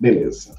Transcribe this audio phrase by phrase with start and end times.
[0.00, 0.54] Beleza.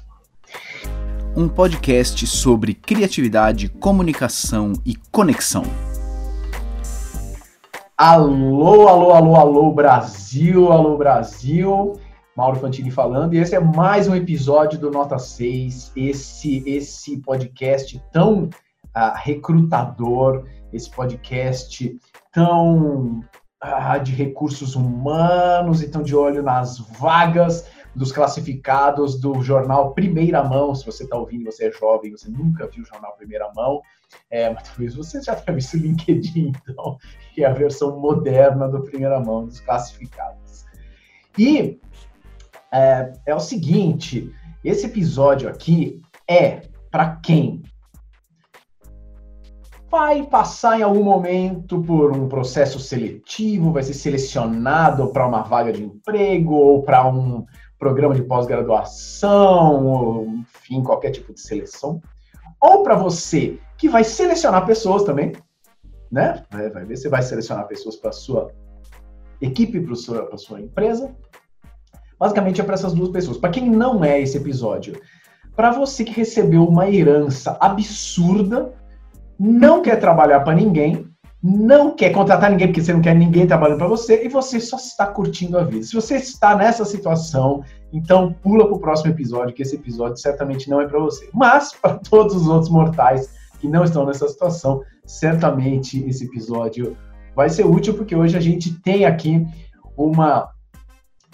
[1.36, 5.64] Um podcast sobre criatividade, comunicação e conexão.
[7.98, 11.94] Alô, alô, alô, alô, Brasil, alô, Brasil.
[12.36, 18.02] Mauro Fantini falando, e esse é mais um episódio do Nota 6, esse, esse podcast
[18.12, 21.96] tão uh, recrutador, esse podcast
[22.34, 23.20] tão
[23.62, 30.42] uh, de recursos humanos e tão de olho nas vagas dos classificados do jornal Primeira
[30.42, 30.74] Mão.
[30.74, 33.80] Se você está ouvindo, você é jovem, você nunca viu o jornal Primeira Mão,
[34.28, 36.98] é, mas talvez você já tenha visto o LinkedIn, então,
[37.32, 40.64] que é a versão moderna do Primeira Mão dos classificados.
[41.38, 41.80] E
[42.72, 44.32] é, é o seguinte:
[44.64, 47.62] esse episódio aqui é para quem
[49.94, 55.72] vai passar em algum momento por um processo seletivo, vai ser selecionado para uma vaga
[55.72, 57.46] de emprego ou para um
[57.78, 62.02] programa de pós-graduação, ou enfim, qualquer tipo de seleção.
[62.60, 65.32] Ou para você que vai selecionar pessoas também,
[66.10, 66.42] né?
[66.50, 68.50] Vai ver se vai selecionar pessoas para sua
[69.40, 71.14] equipe, para sua, sua empresa.
[72.18, 73.38] Basicamente é para essas duas pessoas.
[73.38, 75.00] Para quem não é esse episódio,
[75.54, 78.74] para você que recebeu uma herança absurda,
[79.38, 81.06] não quer trabalhar para ninguém,
[81.42, 84.76] não quer contratar ninguém porque você não quer ninguém trabalhando para você e você só
[84.76, 85.84] está curtindo a vida.
[85.84, 90.70] Se você está nessa situação, então pula para o próximo episódio, que esse episódio certamente
[90.70, 91.28] não é para você.
[91.34, 93.28] Mas para todos os outros mortais
[93.60, 96.96] que não estão nessa situação, certamente esse episódio
[97.36, 99.46] vai ser útil porque hoje a gente tem aqui
[99.98, 100.48] uma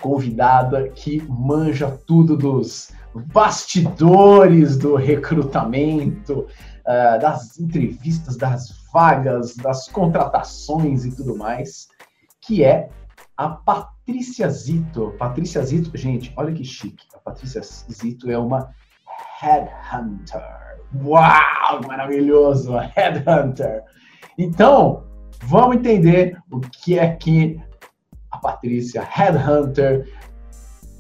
[0.01, 2.91] convidada que manja tudo dos
[3.33, 6.47] bastidores do recrutamento,
[6.91, 11.89] uh, das entrevistas, das vagas, das contratações e tudo mais,
[12.41, 12.89] que é
[13.37, 15.15] a Patrícia Zito.
[15.19, 17.07] Patrícia Zito, gente, olha que chique.
[17.15, 18.75] A Patrícia Zito é uma
[19.41, 20.43] headhunter.
[21.05, 23.85] Uau, maravilhoso, headhunter.
[24.37, 25.05] Então,
[25.45, 27.61] vamos entender o que é que
[28.31, 30.07] a Patrícia, Headhunter,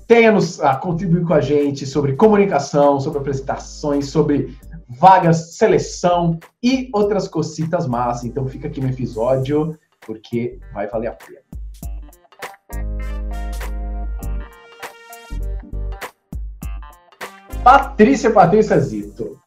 [0.06, 4.58] tenha nos a contribuir com a gente sobre comunicação, sobre apresentações, sobre
[4.98, 8.24] vagas, seleção e outras cositas massas.
[8.24, 11.40] Então fica aqui no episódio, porque vai valer a pena.
[17.62, 19.38] Patrícia Patrícia Zito.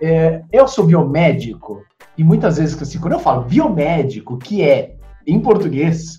[0.00, 1.84] É, eu sou biomédico
[2.16, 6.18] e muitas vezes, assim, quando eu falo biomédico, que é em português,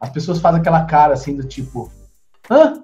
[0.00, 1.90] as pessoas fazem aquela cara assim do tipo,
[2.50, 2.82] hã?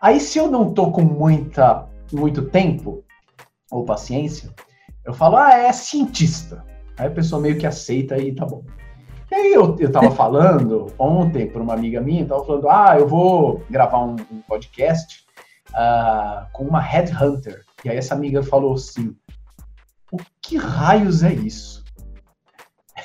[0.00, 3.04] Aí se eu não tô com muita, muito tempo
[3.70, 4.50] ou paciência,
[5.04, 6.64] eu falo, ah, é cientista.
[6.98, 8.64] Aí a pessoa meio que aceita e tá bom.
[9.30, 13.06] E aí eu, eu tava falando ontem para uma amiga minha, tava falando, ah, eu
[13.06, 15.24] vou gravar um, um podcast
[15.70, 17.62] uh, com uma headhunter.
[17.84, 19.14] E aí essa amiga falou assim,
[20.10, 21.84] o que raios é isso?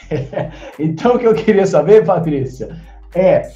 [0.79, 2.81] então o que eu queria saber, Patrícia,
[3.13, 3.51] é,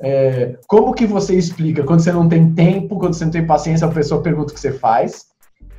[0.00, 3.86] é, como que você explica quando você não tem tempo, quando você não tem paciência,
[3.86, 5.26] a pessoa pergunta o que você faz,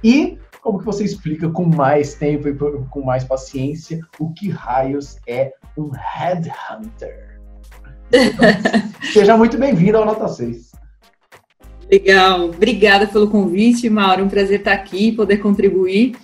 [0.04, 2.56] e como que você explica com mais tempo e
[2.90, 7.40] com mais paciência o que raios é um headhunter.
[8.14, 8.46] Então,
[9.12, 10.72] seja muito bem-vindo ao Nota 6.
[11.92, 14.24] Legal, obrigada pelo convite, Mauro.
[14.24, 16.16] Um prazer estar aqui e poder contribuir.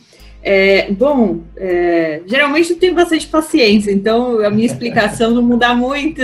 [0.42, 6.22] É, bom, é, geralmente eu tenho bastante paciência, então a minha explicação não muda muito.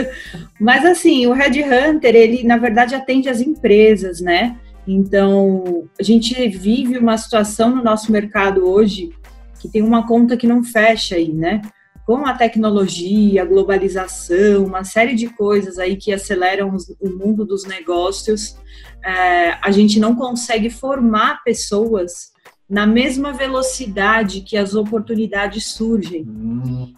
[0.59, 4.57] Mas assim, o Red Hunter, ele na verdade atende as empresas, né?
[4.88, 9.11] Então, a gente vive uma situação no nosso mercado hoje
[9.59, 11.61] que tem uma conta que não fecha aí, né?
[12.05, 17.63] Com a tecnologia, a globalização, uma série de coisas aí que aceleram o mundo dos
[17.63, 18.57] negócios,
[19.01, 22.33] é, a gente não consegue formar pessoas
[22.69, 26.25] na mesma velocidade que as oportunidades surgem.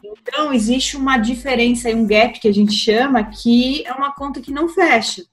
[0.04, 4.52] Então, existe uma diferença, um gap que a gente chama, que é uma conta que
[4.52, 5.24] não fecha.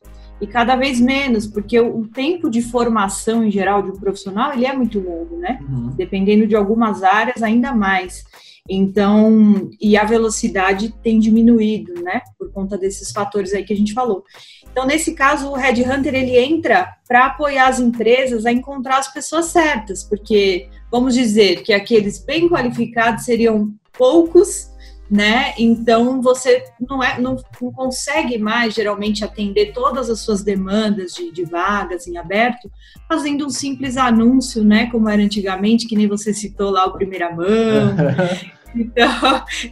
[0.42, 4.66] E cada vez menos, porque o tempo de formação em geral de um profissional, ele
[4.66, 5.60] é muito longo, né?
[5.62, 5.90] Uhum.
[5.96, 8.24] Dependendo de algumas áreas, ainda mais.
[8.68, 12.22] Então, e a velocidade tem diminuído, né?
[12.36, 14.24] Por conta desses fatores aí que a gente falou.
[14.68, 19.12] Então, nesse caso, o Red Hunter ele entra para apoiar as empresas a encontrar as
[19.14, 24.71] pessoas certas, porque vamos dizer que aqueles bem qualificados seriam poucos,
[25.10, 25.52] né?
[25.58, 31.30] Então você não, é, não, não consegue mais geralmente atender todas as suas demandas de,
[31.30, 32.70] de, vagas em aberto,
[33.08, 34.86] fazendo um simples anúncio, né?
[34.90, 37.46] Como era antigamente, que nem você citou lá o primeira mão.
[38.74, 39.06] Então,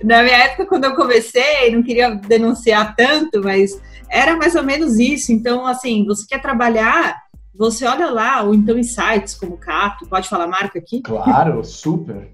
[0.04, 3.80] na minha época, quando eu comecei, não queria denunciar tanto, mas
[4.10, 5.32] era mais ou menos isso.
[5.32, 7.16] Então, assim, você quer trabalhar,
[7.54, 11.00] você olha lá, ou então em sites como Cato, pode falar marca aqui?
[11.00, 12.30] Claro, super.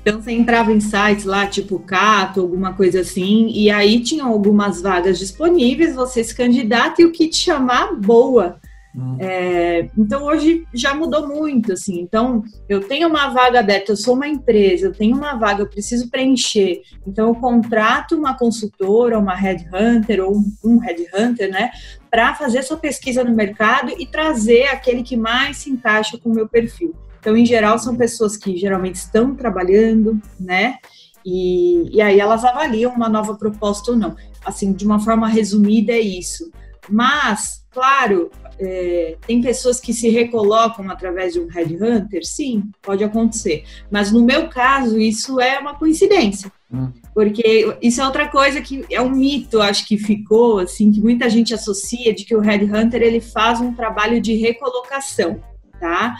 [0.00, 4.80] Então você entrava em sites lá, tipo Cato, alguma coisa assim, e aí tinham algumas
[4.80, 8.58] vagas disponíveis, você se candidata e o que te chamar, boa.
[8.96, 9.16] Hum.
[9.20, 12.00] É, então hoje já mudou muito, assim.
[12.00, 15.68] Então eu tenho uma vaga aberta, eu sou uma empresa, eu tenho uma vaga, eu
[15.68, 16.82] preciso preencher.
[17.06, 21.70] Então eu contrato uma consultora, uma headhunter ou um headhunter, né,
[22.10, 26.34] para fazer sua pesquisa no mercado e trazer aquele que mais se encaixa com o
[26.34, 26.94] meu perfil.
[27.20, 30.78] Então, em geral, são pessoas que geralmente estão trabalhando, né?
[31.24, 34.16] E, e aí elas avaliam uma nova proposta ou não.
[34.44, 36.50] Assim, de uma forma resumida, é isso.
[36.88, 42.24] Mas, claro, é, tem pessoas que se recolocam através de um headhunter?
[42.24, 43.64] Sim, pode acontecer.
[43.90, 46.50] Mas no meu caso, isso é uma coincidência.
[46.72, 46.90] Hum.
[47.12, 51.28] Porque isso é outra coisa que é um mito, acho que ficou, assim, que muita
[51.28, 55.42] gente associa de que o headhunter ele faz um trabalho de recolocação,
[55.80, 56.16] tá?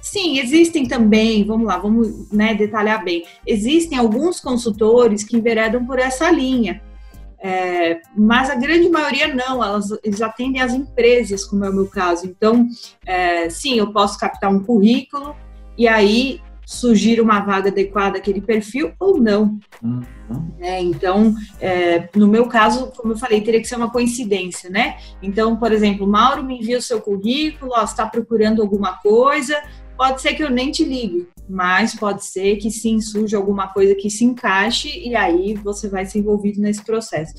[0.00, 3.24] Sim, existem também, vamos lá, vamos né, detalhar bem.
[3.46, 6.80] Existem alguns consultores que enveredam por essa linha,
[7.42, 11.86] é, mas a grande maioria não, elas, eles atendem as empresas, como é o meu
[11.86, 12.26] caso.
[12.26, 12.66] Então,
[13.06, 15.34] é, sim, eu posso captar um currículo
[15.76, 19.58] e aí surgir uma vaga adequada àquele perfil ou não.
[19.82, 20.02] Uhum.
[20.60, 24.98] É, então, é, no meu caso, como eu falei, teria que ser uma coincidência, né?
[25.20, 29.60] Então, por exemplo, Mauro me envia o seu currículo, ó, está procurando alguma coisa,
[30.00, 33.94] Pode ser que eu nem te ligue, mas pode ser que sim surja alguma coisa
[33.94, 37.34] que se encaixe e aí você vai ser envolvido nesse processo.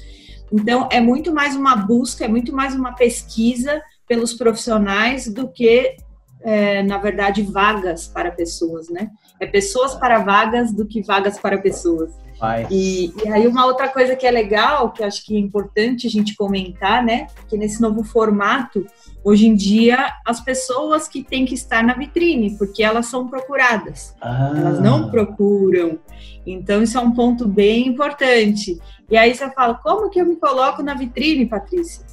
[0.53, 5.95] Então, é muito mais uma busca, é muito mais uma pesquisa pelos profissionais do que,
[6.41, 9.09] é, na verdade, vagas para pessoas, né?
[9.39, 12.13] É pessoas para vagas do que vagas para pessoas.
[12.71, 16.09] E, e, aí uma outra coisa que é legal, que acho que é importante a
[16.09, 17.27] gente comentar, né?
[17.47, 18.85] Que nesse novo formato,
[19.23, 24.15] hoje em dia, as pessoas que têm que estar na vitrine, porque elas são procuradas.
[24.19, 24.53] Ah.
[24.55, 25.99] Elas não procuram.
[26.45, 28.79] Então, isso é um ponto bem importante.
[29.09, 32.03] E aí você fala, como que eu me coloco na vitrine, Patrícia?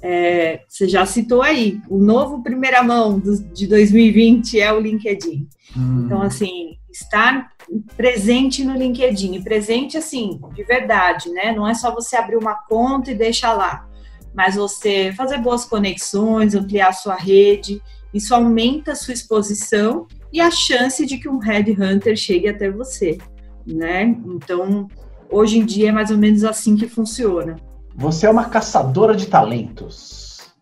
[0.00, 5.48] É, você já citou aí, o novo primeira mão do, de 2020 é o LinkedIn.
[5.76, 6.02] Hum.
[6.04, 7.53] Então, assim, estar
[7.96, 11.52] presente no LinkedIn, presente assim, de verdade, né?
[11.52, 13.86] Não é só você abrir uma conta e deixar lá,
[14.34, 17.80] mas você fazer boas conexões, ampliar sua rede,
[18.12, 23.18] isso aumenta a sua exposição e a chance de que um headhunter chegue até você,
[23.66, 24.02] né?
[24.02, 24.88] Então,
[25.30, 27.56] hoje em dia é mais ou menos assim que funciona.
[27.96, 30.52] Você é uma caçadora de talentos.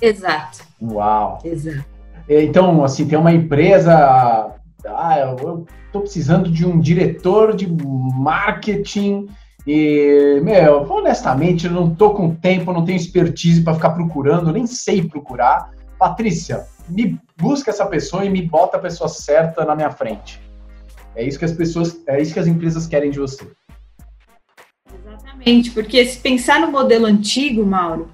[0.00, 0.64] Exato.
[0.80, 1.38] Uau.
[1.44, 1.86] Exato.
[2.28, 4.51] Então, assim, tem uma empresa
[4.86, 9.28] ah, eu estou precisando de um diretor de marketing
[9.66, 14.66] e, meu, honestamente, eu não estou com tempo, não tenho expertise para ficar procurando, nem
[14.66, 15.70] sei procurar.
[15.98, 20.40] Patrícia, me busca essa pessoa e me bota a pessoa certa na minha frente.
[21.14, 23.46] É isso que as pessoas, é isso que as empresas querem de você.
[24.92, 28.10] Exatamente, porque se pensar no modelo antigo, Mauro,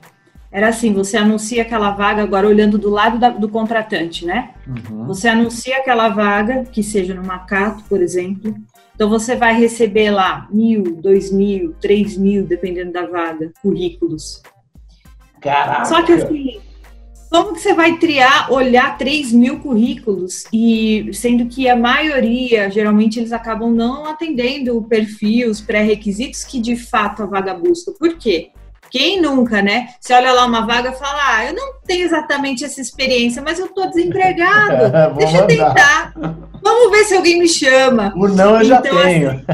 [0.50, 4.54] era assim, você anuncia aquela vaga, agora olhando do lado da, do contratante, né?
[4.66, 5.04] Uhum.
[5.06, 8.54] Você anuncia aquela vaga, que seja no Macato, por exemplo.
[8.94, 14.42] Então, você vai receber lá mil, dois mil, três mil, dependendo da vaga, currículos.
[15.40, 15.84] Caraca!
[15.84, 16.60] Só que assim,
[17.30, 23.18] como que você vai triar, olhar 3 mil currículos e sendo que a maioria, geralmente,
[23.18, 27.92] eles acabam não atendendo o perfil, os pré-requisitos que de fato a vaga busca.
[27.92, 28.50] Por quê?
[28.90, 29.88] Quem nunca, né?
[30.00, 33.58] Você olha lá uma vaga e fala: Ah, eu não tenho exatamente essa experiência, mas
[33.58, 34.92] eu estou desempregado.
[35.18, 36.12] Deixa eu tentar.
[36.62, 38.12] Vamos ver se alguém me chama.
[38.16, 39.30] O não eu então, já tenho.
[39.30, 39.44] Assim,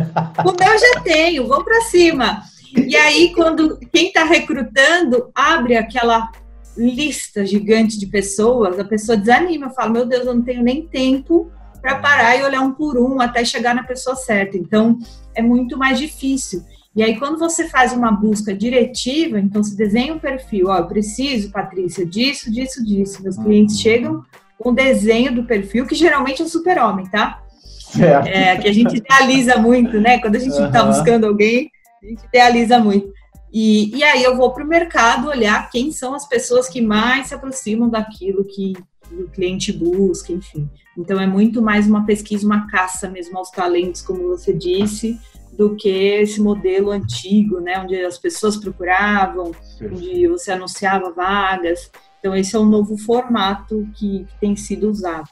[0.45, 2.43] o não eu já tenho, vamos para cima.
[2.77, 6.31] E aí, quando quem está recrutando abre aquela
[6.77, 11.51] lista gigante de pessoas, a pessoa desanima, fala: Meu Deus, eu não tenho nem tempo
[11.81, 14.57] para parar e olhar um por um até chegar na pessoa certa.
[14.57, 14.99] Então,
[15.35, 16.63] é muito mais difícil.
[16.97, 20.87] E aí, quando você faz uma busca diretiva, então você desenha um perfil, ó, eu
[20.87, 23.23] preciso, Patrícia, disso, disso, disso.
[23.23, 24.23] Meus clientes chegam
[24.59, 27.43] com o desenho do perfil, que geralmente é o super-homem, tá?
[27.59, 28.27] Certo.
[28.27, 30.19] É, que a gente idealiza muito, né?
[30.19, 30.91] Quando a gente está uhum.
[30.91, 31.71] buscando alguém,
[32.03, 33.13] a gente idealiza muito.
[33.53, 37.29] E, e aí eu vou para o mercado olhar quem são as pessoas que mais
[37.29, 38.73] se aproximam daquilo que,
[39.09, 40.69] que o cliente busca, enfim.
[40.99, 45.19] Então é muito mais uma pesquisa, uma caça mesmo aos talentos, como você disse,
[45.57, 51.91] do que esse modelo antigo, né, onde as pessoas procuravam, onde você anunciava vagas.
[52.19, 55.29] Então, esse é um novo formato que, que tem sido usado.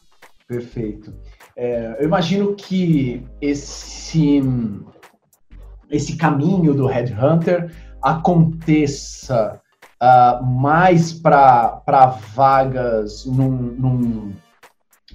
[0.47, 1.13] Perfeito.
[1.57, 4.43] É, eu imagino que esse
[5.91, 7.71] esse, caminho do headhunter
[8.03, 9.61] aconteça
[10.03, 14.33] uh, mais para vagas num, num,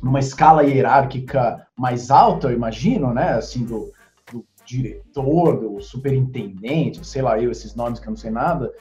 [0.01, 3.33] numa escala hierárquica mais alta, eu imagino, né?
[3.33, 3.91] Assim, do
[4.67, 8.71] diretor, do superintendente, sei lá eu, esses nomes que eu não sei nada.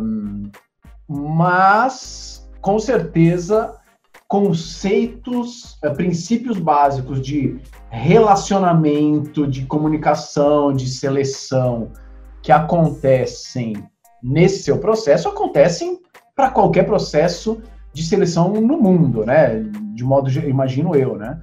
[0.00, 0.50] Um,
[1.08, 3.76] mas, com certeza,
[4.28, 7.60] conceitos, uh, princípios básicos de
[7.90, 11.90] relacionamento, de comunicação, de seleção
[12.40, 13.74] que acontecem
[14.22, 16.00] nesse seu processo acontecem
[16.34, 17.60] para qualquer processo
[17.92, 19.60] de seleção no mundo, né?
[19.94, 21.40] De modo, imagino eu, né?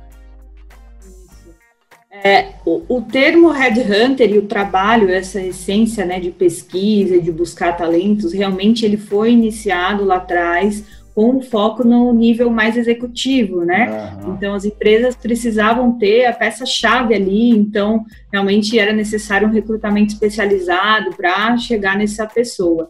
[2.23, 7.75] É, o, o, termo headhunter e o trabalho, essa essência né, de pesquisa de buscar
[7.75, 10.83] talentos, realmente ele foi iniciado lá atrás
[11.15, 14.17] com um foco no nível mais executivo, né?
[14.23, 14.33] Uhum.
[14.33, 21.11] Então as empresas precisavam ter a peça-chave ali, então realmente era necessário um recrutamento especializado
[21.15, 22.89] para chegar nessa pessoa.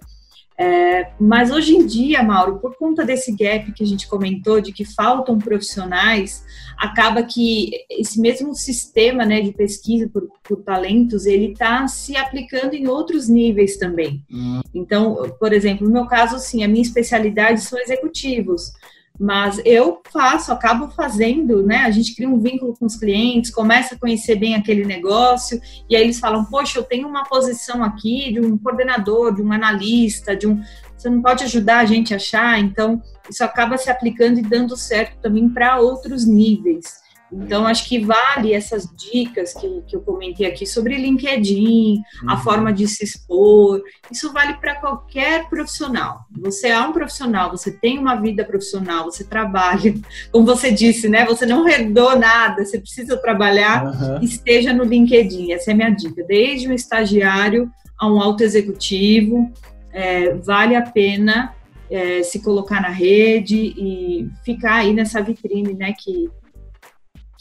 [0.57, 4.71] É, mas hoje em dia, Mauro, por conta desse gap que a gente comentou, de
[4.71, 6.43] que faltam profissionais,
[6.77, 12.75] acaba que esse mesmo sistema né, de pesquisa por, por talentos, ele está se aplicando
[12.75, 14.23] em outros níveis também.
[14.31, 14.61] Hum.
[14.73, 18.73] Então, por exemplo, no meu caso, sim, a minha especialidade são executivos
[19.21, 21.83] mas eu faço, acabo fazendo, né?
[21.83, 25.95] A gente cria um vínculo com os clientes, começa a conhecer bem aquele negócio, e
[25.95, 30.35] aí eles falam: Poxa, eu tenho uma posição aqui de um coordenador, de um analista,
[30.35, 30.59] de um.
[30.97, 32.59] Você não pode ajudar a gente a achar?
[32.59, 32.99] Então,
[33.29, 37.00] isso acaba se aplicando e dando certo também para outros níveis.
[37.31, 42.29] Então, acho que vale essas dicas que, que eu comentei aqui sobre LinkedIn, uhum.
[42.29, 43.81] a forma de se expor.
[44.11, 46.25] Isso vale para qualquer profissional.
[46.41, 49.93] Você é um profissional, você tem uma vida profissional, você trabalha,
[50.31, 51.25] como você disse, né?
[51.25, 54.21] Você não herdou nada, você precisa trabalhar, uhum.
[54.21, 55.53] esteja no LinkedIn.
[55.53, 56.23] Essa é a minha dica.
[56.23, 59.49] Desde um estagiário a um alto executivo,
[59.93, 61.55] é, vale a pena
[61.89, 65.93] é, se colocar na rede e ficar aí nessa vitrine, né?
[65.97, 66.29] Que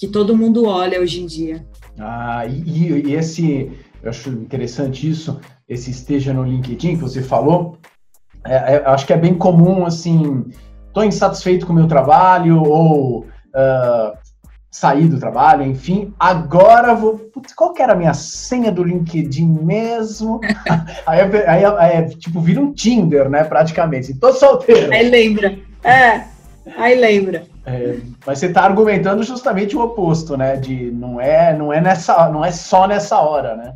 [0.00, 1.62] que todo mundo olha hoje em dia.
[1.98, 3.70] Ah, e, e esse,
[4.02, 5.38] eu acho interessante isso,
[5.68, 7.76] esse esteja no LinkedIn que você falou,
[8.46, 10.46] é, é, acho que é bem comum, assim,
[10.86, 14.16] estou insatisfeito com o meu trabalho, ou uh,
[14.70, 17.18] sair do trabalho, enfim, agora vou.
[17.18, 20.40] Putz, qual que era a minha senha do LinkedIn mesmo?
[21.04, 24.14] aí, aí, aí, tipo, vira um Tinder, né, praticamente.
[24.14, 24.90] Tô solteiro.
[24.94, 25.58] Aí lembra.
[25.84, 26.24] É,
[26.78, 27.49] aí lembra.
[27.64, 30.56] É, mas você está argumentando justamente o oposto, né?
[30.56, 33.74] De não é, não é nessa, não é só nessa hora, né?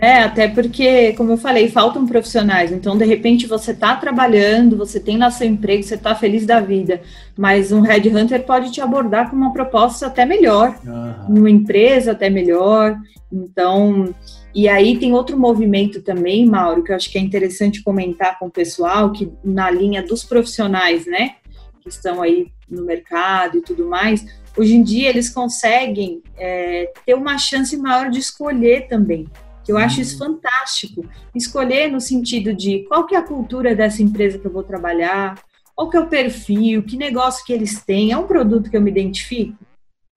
[0.00, 2.72] É, até porque, como eu falei, faltam profissionais.
[2.72, 6.60] Então, de repente, você está trabalhando, você tem lá seu emprego, você está feliz da
[6.60, 7.00] vida,
[7.38, 11.34] mas um headhunter pode te abordar com uma proposta até melhor, uhum.
[11.34, 12.96] numa empresa até melhor.
[13.32, 14.12] Então,
[14.52, 18.46] e aí tem outro movimento também, Mauro, que eu acho que é interessante comentar com
[18.46, 21.36] o pessoal, que na linha dos profissionais, né?
[21.82, 24.24] que estão aí no mercado e tudo mais,
[24.56, 29.28] hoje em dia eles conseguem é, ter uma chance maior de escolher também.
[29.64, 30.34] Que eu acho isso uhum.
[30.34, 31.08] fantástico.
[31.34, 35.40] Escolher no sentido de qual que é a cultura dessa empresa que eu vou trabalhar,
[35.74, 38.80] qual que é o perfil, que negócio que eles têm, é um produto que eu
[38.80, 39.56] me identifico.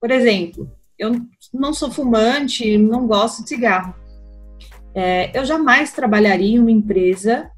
[0.02, 1.22] Por exemplo, eu
[1.54, 3.94] não sou fumante, não gosto de cigarro.
[4.94, 7.52] É, eu jamais trabalharia em uma empresa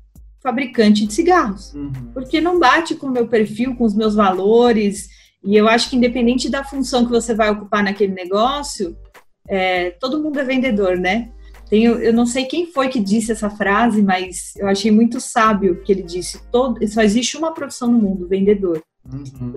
[0.47, 1.91] fabricante de cigarros, uhum.
[2.13, 5.09] porque não bate com o meu perfil, com os meus valores.
[5.43, 8.95] E eu acho que independente da função que você vai ocupar naquele negócio,
[9.45, 11.29] é, todo mundo é vendedor, né?
[11.69, 15.81] Tenho, eu não sei quem foi que disse essa frase, mas eu achei muito sábio
[15.83, 18.81] que ele disse: todo, só existe uma profissão no mundo, vendedor.
[19.05, 19.53] Uhum.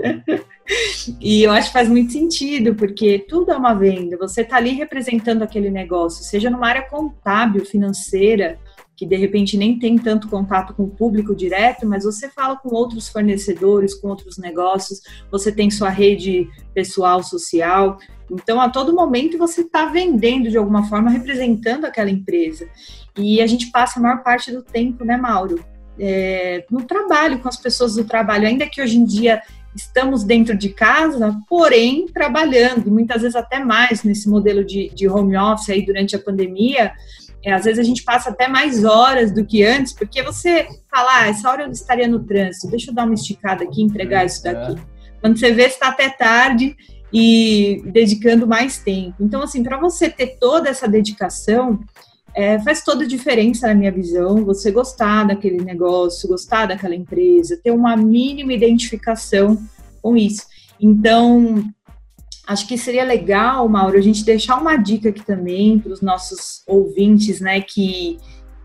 [1.20, 4.16] e eu acho que faz muito sentido, porque tudo é uma venda.
[4.16, 8.58] Você está ali representando aquele negócio, seja numa área contábil, financeira,
[9.00, 12.68] que de repente nem tem tanto contato com o público direto, mas você fala com
[12.68, 17.96] outros fornecedores, com outros negócios, você tem sua rede pessoal, social.
[18.30, 22.68] Então, a todo momento você está vendendo de alguma forma, representando aquela empresa.
[23.16, 25.64] E a gente passa a maior parte do tempo, né, Mauro?
[25.98, 29.40] É, no trabalho, com as pessoas do trabalho, ainda que hoje em dia
[29.74, 35.38] estamos dentro de casa, porém trabalhando, muitas vezes até mais nesse modelo de, de home
[35.38, 36.92] office aí durante a pandemia,
[37.44, 41.20] é, às vezes a gente passa até mais horas do que antes, porque você fala,
[41.20, 44.42] ah, essa hora eu estaria no trânsito, deixa eu dar uma esticada aqui, entregar isso
[44.42, 44.78] daqui.
[44.78, 45.00] É.
[45.20, 46.76] Quando você vê, está até tarde
[47.12, 49.16] e dedicando mais tempo.
[49.20, 51.80] Então, assim, para você ter toda essa dedicação,
[52.34, 54.44] é, faz toda a diferença na minha visão.
[54.44, 59.58] Você gostar daquele negócio, gostar daquela empresa, ter uma mínima identificação
[60.02, 60.46] com isso.
[60.80, 61.64] Então,
[62.50, 66.64] acho que seria legal, Mauro, a gente deixar uma dica aqui também para os nossos
[66.66, 68.18] ouvintes, né, que,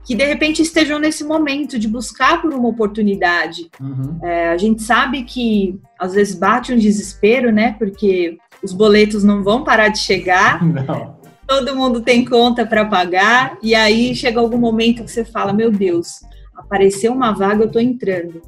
[0.04, 3.70] que de repente estejam nesse momento de buscar por uma oportunidade.
[3.80, 4.18] Uhum.
[4.24, 9.44] É, a gente sabe que às vezes bate um desespero, né, porque os boletos não
[9.44, 10.64] vão parar de chegar.
[10.66, 11.14] Não.
[11.48, 15.70] Todo mundo tem conta para pagar, e aí chega algum momento que você fala: Meu
[15.70, 16.22] Deus,
[16.56, 18.42] apareceu uma vaga, eu estou entrando.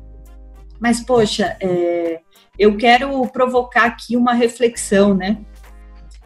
[0.80, 2.22] Mas, poxa, é,
[2.58, 5.38] eu quero provocar aqui uma reflexão, né?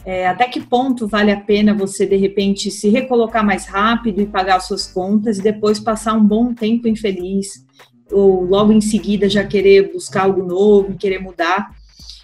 [0.04, 4.26] É, até que ponto vale a pena você, de repente, se recolocar mais rápido e
[4.26, 7.66] pagar suas contas e depois passar um bom tempo infeliz,
[8.12, 11.72] ou logo em seguida já querer buscar algo novo, querer mudar?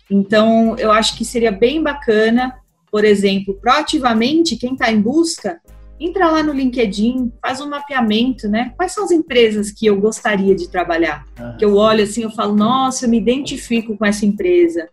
[0.09, 2.55] Então, eu acho que seria bem bacana,
[2.91, 5.59] por exemplo, proativamente, quem está em busca,
[5.99, 8.73] entra lá no LinkedIn, faz um mapeamento, né?
[8.77, 11.25] Quais são as empresas que eu gostaria de trabalhar?
[11.57, 14.87] Que eu olho assim, eu falo, nossa, eu me identifico com essa empresa.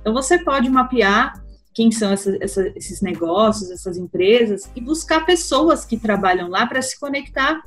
[0.00, 1.42] Então você pode mapear
[1.74, 6.80] quem são essa, essa, esses negócios, essas empresas e buscar pessoas que trabalham lá para
[6.80, 7.60] se conectar,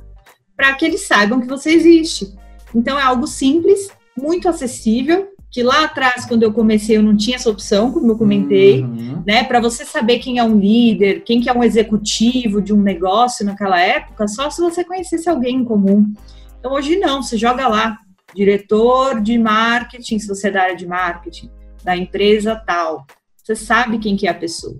[0.56, 2.34] para que eles saibam que você existe.
[2.74, 7.36] Então é algo simples, muito acessível que lá atrás, quando eu comecei, eu não tinha
[7.36, 9.22] essa opção, como eu comentei, uhum.
[9.26, 9.44] né?
[9.44, 13.46] Para você saber quem é um líder, quem que é um executivo de um negócio
[13.46, 16.12] naquela época, só se você conhecesse alguém em comum.
[16.58, 17.98] Então hoje não, você joga lá,
[18.34, 21.50] diretor de marketing, se você é da área de marketing,
[21.82, 23.06] da empresa tal.
[23.42, 24.78] Você sabe quem que é a pessoa.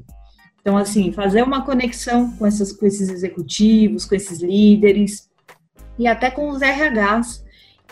[0.60, 5.30] Então, assim, fazer uma conexão com, essas, com esses executivos, com esses líderes
[5.98, 7.42] e até com os RHs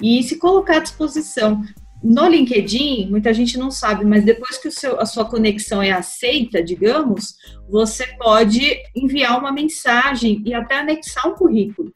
[0.03, 1.63] e se colocar à disposição.
[2.09, 6.63] No LinkedIn, muita gente não sabe, mas depois que seu, a sua conexão é aceita,
[6.63, 7.35] digamos,
[7.69, 11.91] você pode enviar uma mensagem e até anexar um currículo.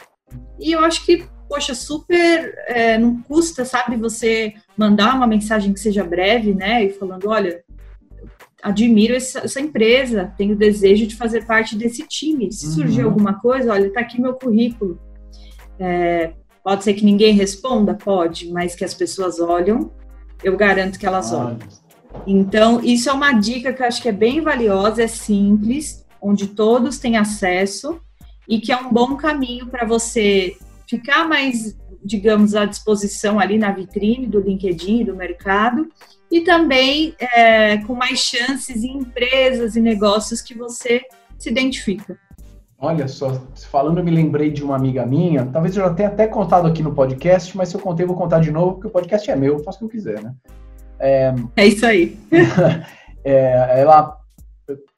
[0.58, 5.78] E eu acho que, poxa, super é, não custa, sabe, você mandar uma mensagem que
[5.78, 6.86] seja breve, né?
[6.86, 7.62] E falando, olha,
[8.64, 12.50] admiro essa, essa empresa, tenho desejo de fazer parte desse time.
[12.50, 13.10] Se surgir uhum.
[13.10, 15.00] alguma coisa, olha, está aqui meu currículo.
[15.78, 17.94] É, Pode ser que ninguém responda?
[17.94, 19.90] Pode, mas que as pessoas olham,
[20.42, 21.58] eu garanto que elas olham.
[22.26, 26.48] Então, isso é uma dica que eu acho que é bem valiosa, é simples, onde
[26.48, 28.00] todos têm acesso
[28.48, 33.70] e que é um bom caminho para você ficar mais, digamos, à disposição ali na
[33.70, 35.88] vitrine do LinkedIn, do mercado,
[36.30, 41.02] e também é, com mais chances em empresas e negócios que você
[41.38, 42.18] se identifica.
[42.82, 43.34] Olha só,
[43.70, 46.82] falando, eu me lembrei de uma amiga minha, talvez eu já tenha até contado aqui
[46.82, 49.36] no podcast, mas se eu contei, eu vou contar de novo, porque o podcast é
[49.36, 50.34] meu, eu faço o que eu quiser, né?
[50.98, 52.18] É, é isso aí.
[53.22, 54.18] é, ela,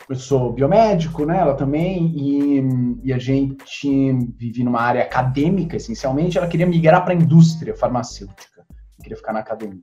[0.08, 1.38] eu sou biomédico, né?
[1.38, 6.38] Ela também, e, e a gente vive numa área acadêmica, essencialmente.
[6.38, 8.64] Ela queria migrar para a indústria farmacêutica,
[9.02, 9.82] queria ficar na academia.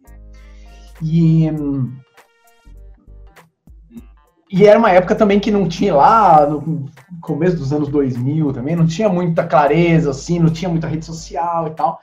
[1.01, 1.49] E
[4.51, 6.89] e era uma época também que não tinha lá, no
[7.21, 11.67] começo dos anos 2000 também, não tinha muita clareza, assim, não tinha muita rede social
[11.67, 11.99] e tal.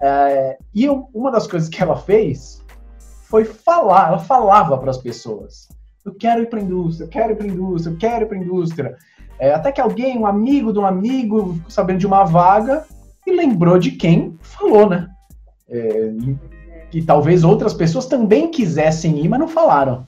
[0.00, 2.62] É, e eu, uma das coisas que ela fez
[3.28, 5.68] foi falar, ela falava para as pessoas:
[6.04, 8.28] eu quero ir para a indústria, eu quero ir para a indústria, eu quero ir
[8.28, 8.96] para a indústria.
[9.40, 12.84] É, até que alguém, um amigo de um amigo, ficou sabendo de uma vaga
[13.26, 15.08] e lembrou de quem falou, né?
[15.68, 16.38] É, e,
[16.94, 20.06] e talvez outras pessoas também quisessem ir, mas não falaram.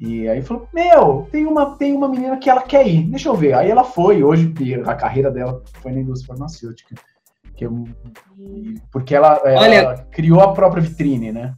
[0.00, 3.34] E aí falou, meu, tem uma, tem uma menina que ela quer ir, deixa eu
[3.34, 3.54] ver.
[3.54, 4.52] Aí ela foi, hoje
[4.86, 6.94] a carreira dela foi na indústria farmacêutica.
[7.60, 7.84] Eu,
[8.92, 11.54] porque ela, Olha, ela criou a própria vitrine, né?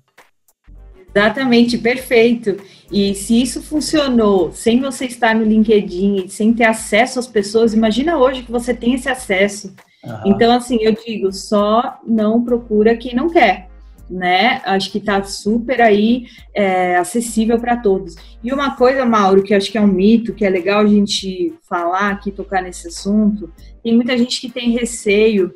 [1.15, 2.57] Exatamente, perfeito.
[2.91, 8.17] E se isso funcionou sem você estar no LinkedIn, sem ter acesso às pessoas, imagina
[8.17, 9.75] hoje que você tem esse acesso.
[10.03, 10.23] Uhum.
[10.25, 13.70] Então, assim, eu digo, só não procura quem não quer
[14.11, 14.61] né?
[14.65, 18.17] Acho que está super aí é, acessível para todos.
[18.43, 21.55] E uma coisa, Mauro, que acho que é um mito, que é legal a gente
[21.69, 25.55] falar aqui, tocar nesse assunto, tem muita gente que tem receio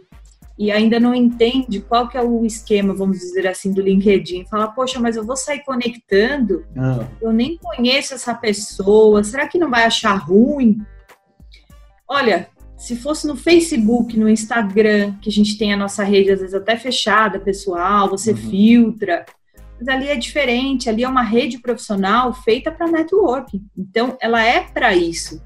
[0.57, 4.47] e ainda não entende qual que é o esquema, vamos dizer assim, do LinkedIn.
[4.47, 7.07] Fala, poxa, mas eu vou sair conectando, ah.
[7.21, 10.79] eu nem conheço essa pessoa, será que não vai achar ruim?
[12.07, 12.49] Olha,
[12.85, 16.55] se fosse no Facebook, no Instagram, que a gente tem a nossa rede às vezes
[16.55, 18.37] até fechada, pessoal, você uhum.
[18.37, 19.25] filtra.
[19.79, 23.65] Mas ali é diferente, ali é uma rede profissional feita para networking.
[23.75, 25.43] Então, ela é para isso.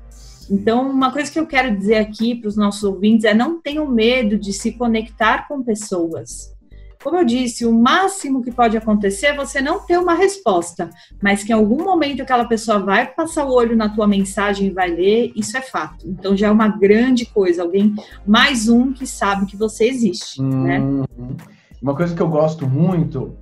[0.50, 3.86] Então, uma coisa que eu quero dizer aqui para os nossos ouvintes é não tenham
[3.86, 6.52] medo de se conectar com pessoas.
[7.02, 10.90] Como eu disse, o máximo que pode acontecer é você não ter uma resposta,
[11.22, 14.70] mas que em algum momento aquela pessoa vai passar o olho na tua mensagem e
[14.70, 16.06] vai ler, isso é fato.
[16.08, 17.94] Então já é uma grande coisa, alguém
[18.26, 20.80] mais um que sabe que você existe, né?
[20.80, 21.04] uhum.
[21.16, 21.36] né?
[21.80, 23.36] Uma coisa que eu gosto muito,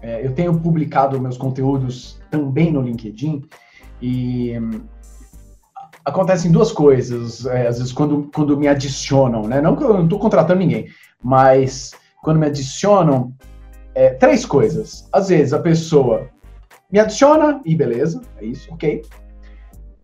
[0.00, 3.42] é, eu tenho publicado meus conteúdos também no LinkedIn,
[4.00, 4.52] E
[6.04, 9.60] acontecem duas coisas, é, às vezes, quando, quando me adicionam, né?
[9.60, 10.86] Não que eu não estou contratando ninguém,
[11.22, 11.92] mas
[12.22, 13.32] quando me adicionam,
[13.94, 15.08] é, três coisas.
[15.12, 16.28] Às vezes a pessoa
[16.90, 19.02] me adiciona e beleza, é isso, ok.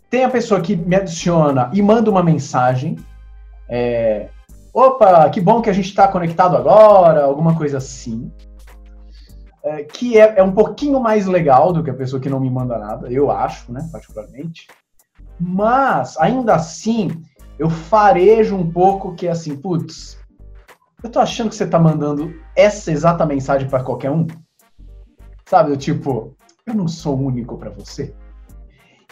[0.08, 2.96] Tem a pessoa que me adiciona e manda uma mensagem.
[3.68, 4.28] É,
[4.76, 8.30] Opa, que bom que a gente está conectado agora, alguma coisa assim.
[9.64, 12.50] É, que é, é, um pouquinho mais legal do que a pessoa que não me
[12.50, 14.68] manda nada, eu acho, né, particularmente.
[15.40, 17.10] Mas, ainda assim,
[17.58, 20.18] eu farejo um pouco que é assim, putz,
[21.06, 24.26] eu tô achando que você tá mandando essa exata mensagem para qualquer um.
[25.48, 28.12] Sabe, eu tipo, eu não sou único para você.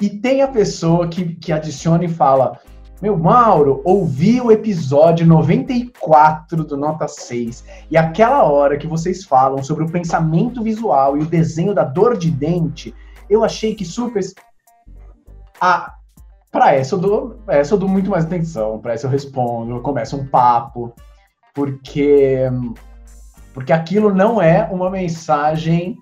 [0.01, 2.59] E tem a pessoa que, que adiciona e fala:
[3.01, 9.63] Meu, Mauro, ouvi o episódio 94 do Nota 6 e aquela hora que vocês falam
[9.63, 12.93] sobre o pensamento visual e o desenho da dor de dente,
[13.31, 14.21] eu achei que super.
[15.61, 15.95] Ah,
[16.51, 19.81] para essa eu dou, essa eu dou muito mais atenção, para essa eu respondo, eu
[19.81, 20.93] começo um papo,
[21.55, 22.51] porque
[23.55, 25.97] porque aquilo não é uma mensagem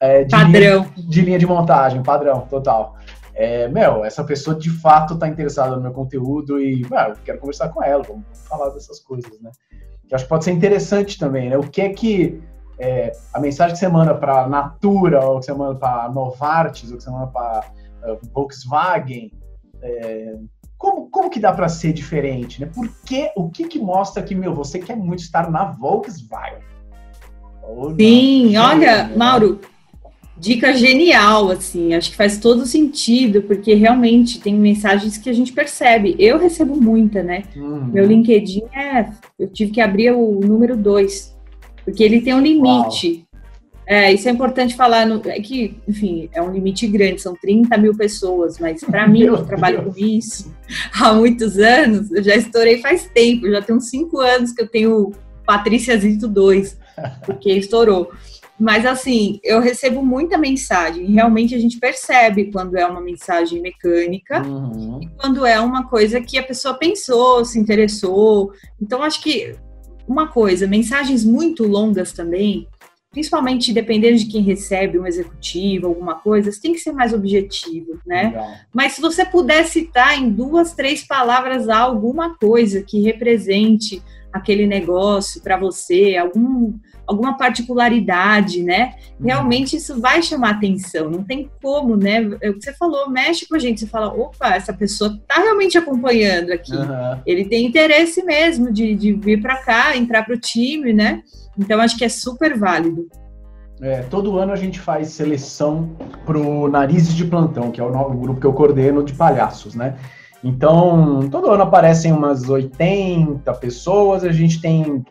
[0.00, 2.96] é, de padrão linha, de linha de montagem, padrão, total
[3.34, 7.68] é, meu, essa pessoa de fato está interessada no meu conteúdo e, eu quero conversar
[7.70, 9.50] com ela, vamos falar dessas coisas, né?
[10.08, 11.58] Que acho que pode ser interessante também, né?
[11.58, 12.40] O que é que
[12.78, 16.96] é, a mensagem que você manda para Natura, ou que você manda para Novartis, ou
[16.96, 17.66] que você manda para
[18.04, 19.32] uh, é, Volkswagen,
[19.82, 20.36] é,
[20.84, 22.68] como, como que dá para ser diferente, né?
[22.72, 26.58] Por que, o que que mostra que, meu, você quer muito estar na Volkswagen?
[27.98, 29.60] Sim, olha, Mauro,
[30.36, 35.54] dica genial, assim, acho que faz todo sentido, porque realmente tem mensagens que a gente
[35.54, 36.14] percebe.
[36.18, 37.44] Eu recebo muita, né?
[37.56, 37.86] Uhum.
[37.86, 39.08] Meu LinkedIn é.
[39.38, 41.34] Eu tive que abrir o número 2,
[41.82, 43.08] porque ele tem um limite.
[43.08, 43.23] Uau.
[43.86, 47.76] É, isso é importante falar, no, é que, enfim, é um limite grande, são 30
[47.76, 49.94] mil pessoas, mas para mim, eu trabalho Deus.
[49.94, 50.54] com isso
[50.98, 54.68] há muitos anos, eu já estourei faz tempo, já tem uns 5 anos que eu
[54.68, 55.12] tenho
[55.44, 56.78] Patrícia Zito 2,
[57.26, 58.10] porque estourou.
[58.58, 61.06] Mas assim, eu recebo muita mensagem.
[61.06, 65.00] Realmente a gente percebe quando é uma mensagem mecânica uhum.
[65.02, 68.52] e quando é uma coisa que a pessoa pensou, se interessou.
[68.80, 69.56] Então, acho que
[70.06, 72.68] uma coisa, mensagens muito longas também,
[73.14, 78.24] principalmente dependendo de quem recebe, um executivo, alguma coisa, tem que ser mais objetivo, né?
[78.24, 78.48] Legal.
[78.72, 84.02] Mas se você puder citar em duas, três palavras alguma coisa que represente
[84.34, 86.74] aquele negócio para você, algum
[87.06, 88.94] alguma particularidade, né?
[89.20, 89.26] Uhum.
[89.26, 92.30] Realmente isso vai chamar atenção, não tem como, né?
[92.40, 95.34] É o que você falou, mexe com a gente, você fala, opa, essa pessoa tá
[95.34, 96.74] realmente acompanhando aqui.
[96.74, 97.20] Uhum.
[97.26, 101.22] Ele tem interesse mesmo de, de vir para cá, entrar para o time, né?
[101.58, 103.06] Então acho que é super válido.
[103.82, 105.90] É, todo ano a gente faz seleção
[106.24, 109.96] pro Narizes de Plantão, que é o novo grupo que eu coordeno de palhaços, né?
[110.44, 115.02] Então, todo ano aparecem umas 80 pessoas, a gente tem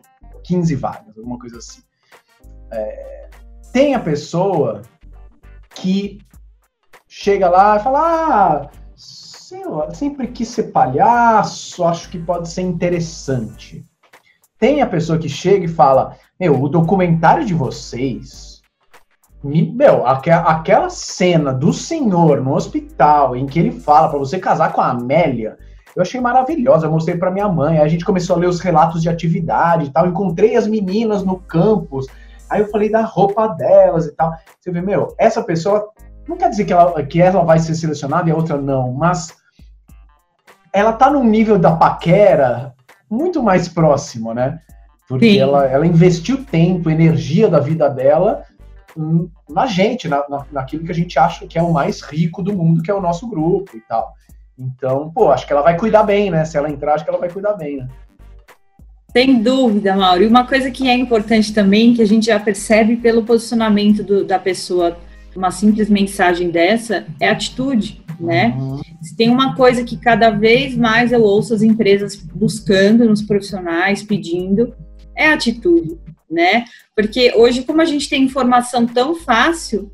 [0.44, 1.82] 15 vagas, alguma coisa assim.
[2.70, 3.28] É,
[3.72, 4.82] tem a pessoa
[5.74, 6.18] que
[7.08, 13.84] chega lá e fala: Ah, sempre quis ser palhaço, acho que pode ser interessante.
[14.56, 18.53] Tem a pessoa que chega e fala: Meu, o documentário de vocês.
[19.44, 24.72] Me, meu, aquela cena do senhor no hospital em que ele fala para você casar
[24.72, 25.58] com a Amélia
[25.94, 27.78] eu achei maravilhosa, eu mostrei para minha mãe.
[27.78, 30.06] Aí a gente começou a ler os relatos de atividade e tal.
[30.06, 32.06] Encontrei as meninas no campus.
[32.50, 34.32] Aí eu falei da roupa delas e tal.
[34.60, 35.88] Você vê, meu, essa pessoa
[36.28, 39.36] não quer dizer que ela, que ela vai ser selecionada e a outra não, mas
[40.72, 42.74] ela tá num nível da paquera
[43.08, 44.58] muito mais próximo, né?
[45.08, 48.42] Porque ela, ela investiu tempo, energia da vida dela
[49.48, 52.52] na gente, na, na, naquilo que a gente acha que é o mais rico do
[52.52, 54.14] mundo, que é o nosso grupo e tal.
[54.58, 56.44] Então, pô, acho que ela vai cuidar bem, né?
[56.44, 57.88] Se ela entrar, acho que ela vai cuidar bem, né?
[59.12, 60.24] Sem dúvida, Mauro.
[60.24, 64.24] E uma coisa que é importante também, que a gente já percebe pelo posicionamento do,
[64.24, 64.96] da pessoa,
[65.36, 68.56] uma simples mensagem dessa, é atitude, né?
[68.58, 68.80] Uhum.
[69.02, 74.02] Se tem uma coisa que cada vez mais eu ouço as empresas buscando nos profissionais,
[74.02, 74.74] pedindo,
[75.16, 75.96] é atitude,
[76.30, 76.64] né?
[76.94, 79.90] Porque hoje, como a gente tem informação tão fácil,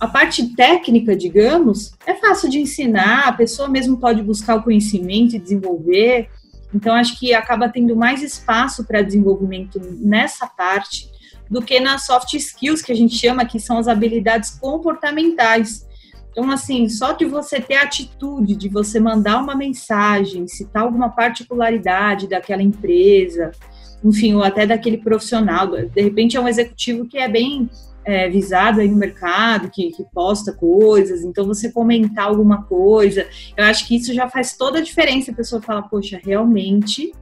[0.00, 5.34] a parte técnica, digamos, é fácil de ensinar, a pessoa mesmo pode buscar o conhecimento
[5.34, 6.28] e desenvolver.
[6.72, 11.08] Então, acho que acaba tendo mais espaço para desenvolvimento nessa parte
[11.50, 15.86] do que nas soft skills, que a gente chama, que são as habilidades comportamentais.
[16.30, 21.08] Então, assim, só de você ter a atitude de você mandar uma mensagem, citar alguma
[21.08, 23.50] particularidade daquela empresa,
[24.04, 27.68] enfim, ou até daquele profissional, de repente é um executivo que é bem
[28.04, 33.64] é, visado aí no mercado, que, que posta coisas, então você comentar alguma coisa, eu
[33.64, 35.30] acho que isso já faz toda a diferença.
[35.30, 37.12] A pessoa fala, poxa, realmente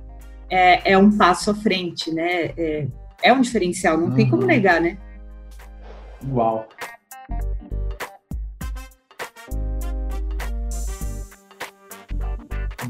[0.48, 2.52] é, é um passo à frente, né?
[2.56, 2.86] É,
[3.20, 4.14] é um diferencial, não uhum.
[4.14, 4.48] tem como uhum.
[4.48, 4.96] negar, né?
[6.30, 6.68] Uau!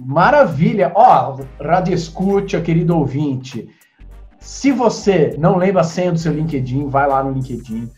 [0.05, 0.93] Maravilha!
[0.95, 3.69] Ó, Rádio Escute, querido ouvinte.
[4.47, 7.91] Se você não lembra a senha do seu LinkedIn, vai lá no LinkedIn,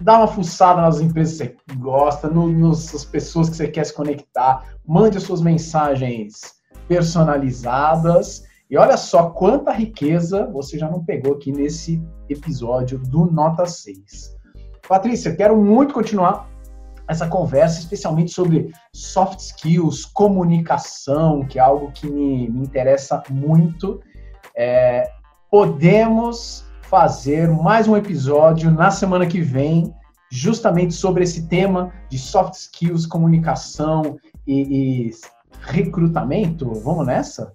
[0.00, 3.92] dá uma fuçada nas empresas que você gosta, no, nas pessoas que você quer se
[3.92, 6.54] conectar, mande as suas mensagens
[6.88, 13.66] personalizadas e olha só quanta riqueza você já não pegou aqui nesse episódio do Nota
[13.66, 14.34] 6.
[14.88, 16.48] Patrícia, quero muito continuar
[17.06, 24.00] essa conversa, especialmente sobre soft skills, comunicação, que é algo que me, me interessa muito.
[24.56, 25.06] É,
[25.54, 29.94] podemos fazer mais um episódio na semana que vem,
[30.28, 35.10] justamente sobre esse tema de soft skills, comunicação e, e
[35.60, 36.74] recrutamento.
[36.80, 37.52] Vamos nessa?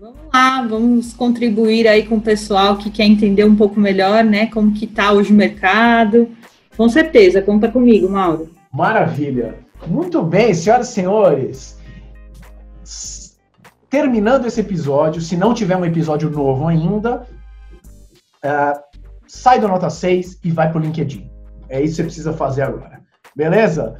[0.00, 4.46] Vamos lá, vamos contribuir aí com o pessoal que quer entender um pouco melhor, né,
[4.46, 6.28] como que está hoje o mercado.
[6.76, 8.50] Com certeza, conta comigo, Mauro.
[8.72, 9.54] Maravilha.
[9.86, 11.78] Muito bem, senhoras e senhores.
[13.94, 17.24] Terminando esse episódio, se não tiver um episódio novo ainda,
[18.44, 18.80] uh,
[19.24, 21.30] sai do Nota 6 e vai para o LinkedIn.
[21.68, 23.00] É isso que você precisa fazer agora.
[23.36, 23.94] Beleza?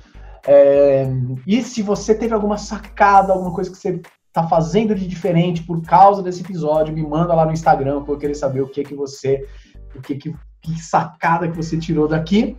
[0.49, 1.07] É,
[1.47, 5.81] e se você teve alguma sacada, alguma coisa que você está fazendo de diferente por
[5.83, 8.97] causa desse episódio, me manda lá no Instagram, para eu querer saber o que que
[8.97, 9.47] você,
[9.95, 12.57] o que que, que sacada que você tirou daqui.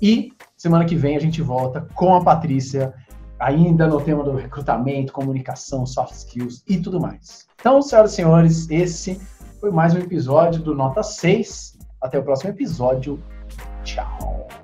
[0.00, 2.94] E semana que vem a gente volta com a Patrícia,
[3.40, 7.48] ainda no tema do recrutamento, comunicação, soft skills e tudo mais.
[7.58, 9.20] Então, senhoras e senhores, esse
[9.58, 11.78] foi mais um episódio do Nota 6.
[12.00, 13.22] Até o próximo episódio.
[13.82, 14.59] Tchau.